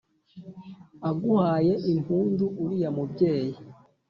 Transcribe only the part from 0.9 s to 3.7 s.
aguhaye impundu uriya mubyeyi